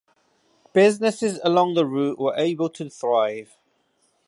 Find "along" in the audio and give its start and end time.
1.43-1.75